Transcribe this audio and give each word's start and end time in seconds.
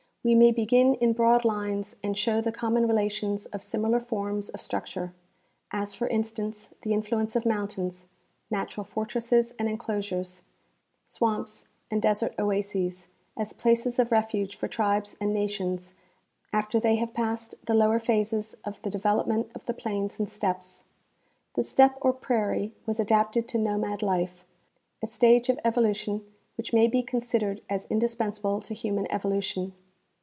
We 0.23 0.35
may 0.35 0.51
begin 0.51 0.93
in 0.93 1.13
broad 1.13 1.45
lines 1.45 1.95
and 2.03 2.15
show 2.15 2.41
the 2.41 2.51
common 2.51 2.85
relations 2.87 3.47
of 3.47 3.63
similar 3.63 3.99
forms 3.99 4.49
of 4.49 4.59
struc 4.59 4.93
ture, 4.93 5.15
as 5.71 5.95
for 5.95 6.07
instance, 6.09 6.69
the 6.83 6.93
influence 6.93 7.35
of 7.35 7.43
mountains, 7.43 8.05
natural 8.51 8.83
for 8.83 9.03
tresses 9.07 9.51
and 9.57 9.67
enclosures, 9.67 10.43
swamps, 11.07 11.65
and 11.89 12.03
desert 12.03 12.35
oases, 12.37 13.07
as 13.35 13.51
places 13.51 13.97
of 13.97 14.11
refuge 14.11 14.55
for 14.55 14.67
tribes 14.67 15.17
and 15.19 15.33
nations 15.33 15.95
after 16.53 16.79
they 16.79 16.97
have 16.97 17.15
passed 17.15 17.55
the 17.65 17.73
lower 17.73 17.97
phases 17.97 18.55
of 18.63 18.79
the 18.83 18.91
development 18.91 19.49
of 19.55 19.65
the 19.65 19.73
plains 19.73 20.19
and 20.19 20.29
steppes. 20.29 20.83
The 21.55 21.63
steppe 21.63 21.97
or 21.99 22.13
prairie 22.13 22.75
was 22.85 22.99
adapted 22.99 23.47
to 23.47 23.57
nomad 23.57 24.03
life, 24.03 24.45
a 25.01 25.07
stage 25.07 25.49
of 25.49 25.59
evolution 25.65 26.23
which 26.57 26.73
may 26.73 26.85
be 26.85 27.01
considered 27.01 27.61
as 27.67 27.87
indispensable 27.89 28.61
to 28.61 28.75
human 28.75 29.11
evolution. 29.11 29.73